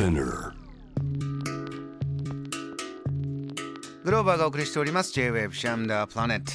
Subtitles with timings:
[0.00, 0.54] Spinner.
[4.02, 5.12] グローバーがお送りしております。
[5.12, 6.52] J-Wave JAM THE PLANET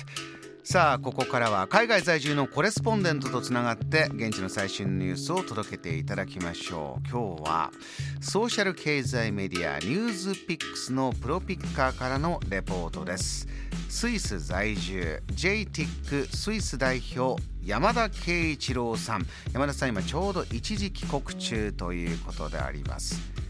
[0.64, 7.08] さあここからは海外在住のコレスポンデントとつながって現地の最新ニュースを届けていただきましょう。
[7.08, 7.72] 今日は
[8.20, 13.48] ソーシャル経済メディア NewsPicks のプロピッカーからのレポートです。
[13.90, 19.26] スイス在住 JTIC スイス代表山田圭一郎さん。
[19.54, 23.45] 山田さん今ちょうど一時帰国中ということであります。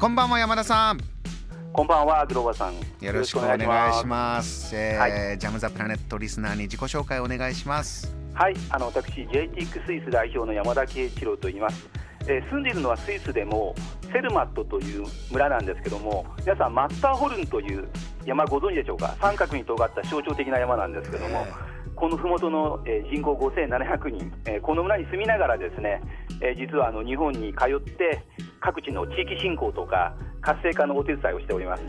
[0.00, 1.00] こんばんは山田さん
[1.74, 2.74] こんばんは、グローバーさん。
[3.04, 4.74] よろしくお願いします。
[4.74, 8.16] えーはいジャムザプラネットリスナーに自己紹介お願いします。
[8.32, 11.86] はい、あの私 JTIC スイス代表の山田圭一郎と言います。
[12.26, 13.74] えー住んでいるのはスイスでも
[14.10, 17.86] セルマットという村なんですけども、皆さんマッターホルンという
[18.24, 19.14] 山ご存知でしょうか？
[19.20, 21.46] 三角に尖った象徴的な山なんですけども。
[21.96, 26.00] この麓の、えー人口5700人、えーこの村に住みながらですね、
[26.40, 28.24] えー実はあの日本に通って
[28.60, 31.82] 各地の地域振興とか活性化のお手伝いをしております。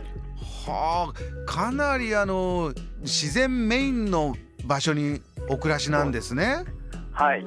[0.66, 6.64] はあ、かなりあの自然メインの場所にお暮らしなんですね。
[7.12, 7.44] はい、へ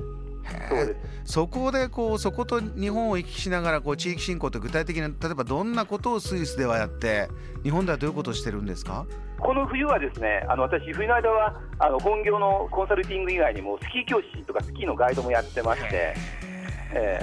[0.70, 1.34] そうえです。
[1.34, 7.30] そこでこうそこと日本を行き来しながらこう地域振興って具体的に例えばどんなことをスイスではやって
[7.64, 9.08] 日本ではどういうことをしてるんですか？
[9.40, 16.14] この冬はですね、あの私、冬の間はあの本業のコンサルティング以外にもスキー教師とかスキーのガイドもやってまして、
[16.94, 17.22] え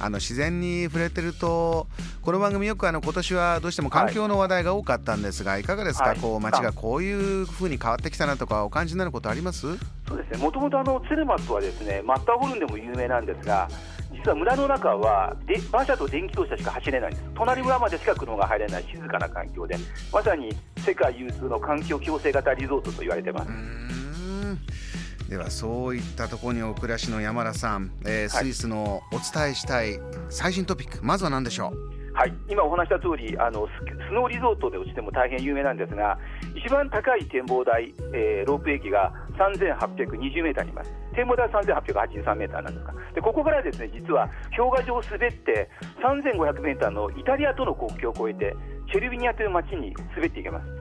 [0.00, 1.86] あの自然に触れてると
[2.22, 6.18] この番組よくあの今年はどうしても環境の話題が多かったんですが、い、かがですか、はい。
[6.18, 9.76] こう街がこういうふうに変わってきたなとかお感じになることあります？
[10.08, 13.68] そうですね、もともとあのツェルマットはですねマッターホルンでも有名なんですが、
[14.12, 19.76] 実は村の中はで馬車と電気自動車しか走れないんです、隣村までしか車が入れない静かな環境で、
[20.12, 23.48] まさに世界有数の環境共生型リゾートと言われてます。
[23.48, 23.52] う。
[23.52, 24.58] ーん
[25.30, 31.72] ではそういったところにお暮らしの山田さん、えースイスのお伝えしたい最新トピックまずは何でしょ
[32.12, 33.70] はい、今お話した通りあのス
[34.08, 36.18] スノーリゾートでしても大変有名なんですが
[36.56, 40.92] 一番高い展望台、えーロープ駅が3820メーターにいます。
[41.14, 45.70] 展望台は3883メーターなんですかでここからですね実は氷河上を滑って
[46.02, 48.56] 3500メーターのイタリアとの国境を越えて
[48.90, 50.80] チェルビニアという町に滑っていけます。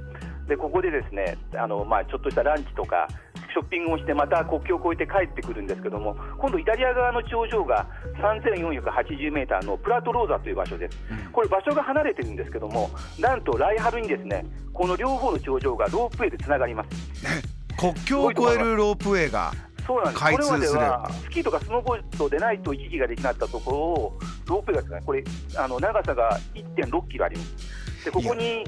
[0.50, 3.08] でここでですねあの、まあ、ちょっとしたランチとか
[3.52, 7.88] ショッピングをしてまた国境を越えて帰ってくるんですけども今度イタリア側の頂上が
[8.22, 10.98] 3480メーターのプラトローザという場所です、
[11.32, 12.90] これ場所が離れてるんですけども
[13.20, 16.90] なんと来春にですねこの両方の頂上がロープウェイでつながります。
[17.26, 19.52] う 国境を越えるロープウェイが
[19.90, 20.24] そうなんです。
[20.24, 25.24] これまではスキーとかスノーボードでないと行き来ができなかったところをロープウェイがですねこれ
[25.58, 28.06] あの長さが1.6キロあります。
[28.06, 28.64] でここに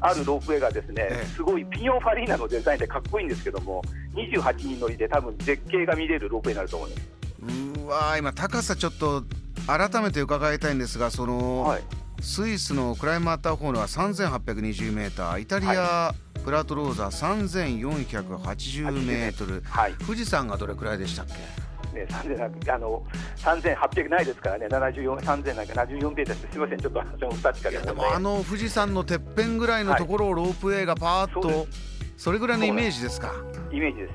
[0.00, 1.24] あるロープウェイがですねええ。
[1.26, 3.82] すごいピニオンファリーナのデザインでかっこいいんですけども
[4.14, 7.02] 28人乗りで多分絶景が見れるロープウェイになると思います
[7.42, 9.24] うーわー今高さちょっと
[9.66, 11.82] 改めて伺いたいんですがその、はい。
[12.20, 15.40] スイスのクライマーターホールは3820メーター。
[15.40, 16.14] イタリア、
[16.44, 19.62] プラトローザ3480メートル。
[19.66, 19.94] はい。
[20.06, 21.34] 富士山がどれくらいでしたっけ？
[21.98, 23.04] ね、3000あの
[23.44, 31.68] 3800ないですからね、74 3074ページです、すみません、ちょっと私も不確かででもあの富士山のてっぺんぐらいのところをロープウェイがパーッと、そうで
[32.16, 33.32] それぐらいのイメージですか？
[33.72, 34.12] イメージです。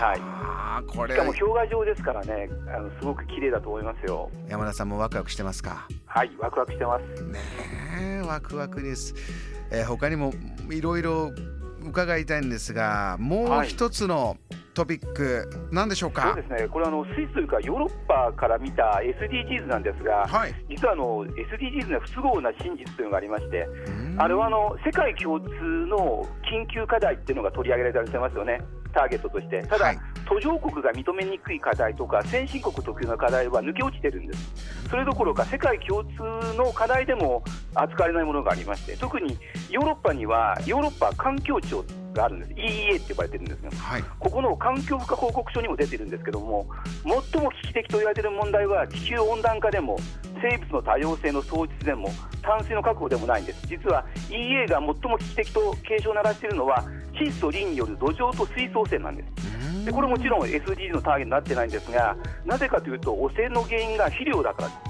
[0.00, 0.20] はい。
[0.20, 1.14] あーこれ。
[1.14, 4.30] しかも氷河上ですからね、あのすごく綺麗だと思いますよ。
[4.48, 5.88] 山田さんもワクワクしてますか？
[6.06, 7.22] はい、ワクワクしてます。
[7.24, 7.40] ね
[8.00, 9.14] えワクワクです、
[9.70, 10.32] えー他にも
[10.70, 11.32] いろいろ
[11.84, 14.36] 伺いたいんですがもう一つの
[14.74, 20.54] トピック、何でしょうそうかですね、これはあのスイスというかヨーロッパから見た SDGs なんですが、はい。
[20.68, 24.20] 実はあの SDGs には不都合な真実というのがありまして、うん。
[24.20, 25.46] あれはあの世界共通
[25.86, 28.60] の緊急課題っていうのが取り上げられてますよね、
[28.94, 29.62] ターゲットとして。
[29.66, 29.98] ただ、はい
[30.32, 34.88] 途上国が認めにくい課題とか、先進国特有の課題は抜け落ちてるんです。
[34.88, 37.44] それどころか、世界共通の課題でも
[37.74, 39.36] 扱われないものがありまして、特に
[39.68, 41.84] ヨーロッパにはヨーロッパ環境庁
[42.14, 43.70] があるんです、EEA って呼ばれてるんですね。
[43.76, 46.66] はいここの環境負荷報告書にも出てるんですけども、
[47.32, 49.98] 最も危機的と言われている問題は、地球温暖化でも、
[50.40, 52.08] 生物の多様性の創出でも、
[52.40, 59.41] 淡水の確保でもないんです、実は EA が最も危機的と警鐘を鳴らしているのは、窒素、リンによる土壌と水素汚染なんです。
[59.84, 64.80] でこれもちろん SDGs のターゲットになってないんですが、なぜかというと、汚染の原因が肥料だからです。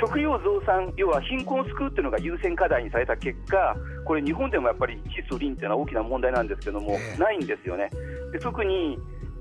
[0.00, 7.90] 食料増産、要は貧困を救うというのが優先課題にされた結果、これ、日本でもやっぱり窒素、リンというのは大きな問題なんですけども、ええないんですよね。
[8.32, 8.98] で特に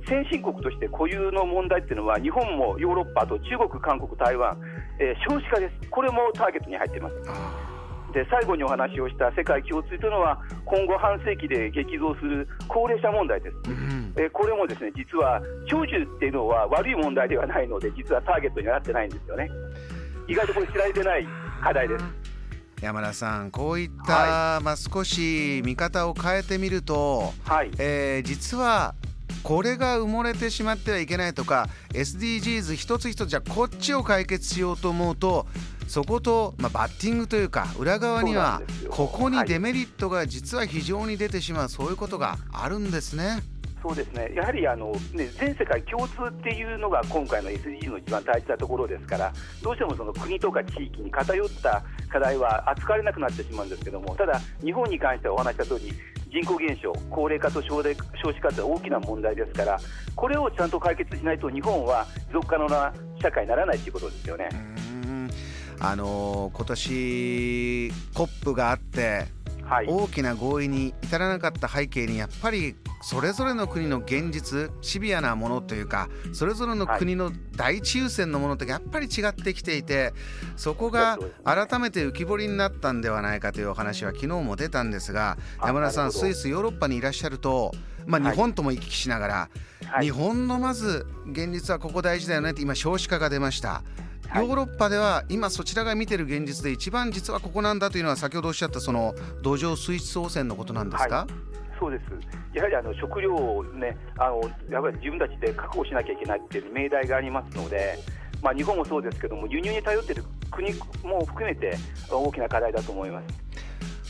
[0.07, 4.57] 先進国として固有の問題っていうのは、日本もヨーロッパ、あと中国、韓国、台湾、
[5.00, 7.76] えー少子化です、これもターゲットに入っています。
[8.17, 13.69] で最後にお話をした世界共通というのは、今後半世紀で激増する高齢者問題です。
[13.69, 19.49] うんえーこれもですね実は長寿っていうのは悪い問題ではないので実はターゲットにはなってないんですよね
[20.27, 21.27] 意外とこれ知られてない
[21.61, 22.05] 課題です。
[22.81, 28.95] 山田さん、こういった、はい、まあ、少し見方を変えてみると、はいえー、実は
[29.43, 35.47] これが埋もれてしまってはいけないとか SDGs 一つ一つじゃこっちを解決しようと思うと
[35.88, 43.42] そこと、まあ、バッティングというか裏側にはここにデメリットが実は非常に出てしまう、そういうことがあるんですね。
[43.81, 49.31] そうですねやはりあの、ね、全世界共通っていうのが今回の SDG の一番大事なところですから
[49.62, 55.94] どうしてもその国とか地域に偏った課題は扱われなくなってしまうんですけどもただ、日本に関してはお話した通り
[56.30, 57.95] 人口減少、高齢化と少子
[58.42, 59.80] 化という大きな問題ですから
[60.16, 62.92] これをちゃんと解決しないと日本は持続可能な
[63.22, 64.50] 社会にならないということですよね。
[65.79, 69.27] あのー、今年 COP があって
[69.68, 80.13] はい、大きな合意に至らなかった背景にやっぱりそれぞれの国の現実シビアなものというかそれぞれの国の第一優先のものってやっぱり違ってきていて
[80.56, 87.74] そこが改めて浮き彫りになったんではないかというお話は昨日も出たんですが山田さんスイスヨーロッパにいらっしゃると、
[88.06, 89.50] まあ、日本とも行き来しながら、
[89.85, 93.83] はい、日本のまず現実はここ大事だよねって今少子化が出ました。
[94.35, 101.33] ヨーロッパでは今そちらが見てる現実で一番実はここなんだというのは先ほどおっしゃったその土壌水質汚染のことなんですか、はい、
[101.79, 102.03] そうです。
[102.53, 107.99] やはりあの食料を、ね、あのやっぱり自分たちで確保しなきゃいけないっていう命題がありますので、
[108.41, 110.73] まあ、日本もそうですけども輸入に頼っている国
[111.03, 111.77] も含めて
[112.09, 113.47] 大きな課題だと思います。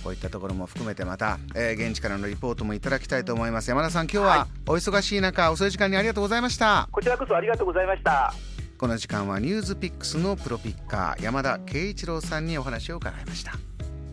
[0.03, 3.69] こういったところも含めてまた、えー、現地からのリポートもいただきたいと思います。
[3.69, 6.87] 山田さん今日はお忙しい中、遅い時間にありがとうございました。
[6.91, 8.33] こちらこそありがとうございました
[8.77, 13.53] この時間はニュースピックスのプロピッカー山田圭一郎さんにお話を伺いました。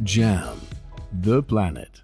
[0.02, 0.54] JAM
[1.20, 2.03] The Planet.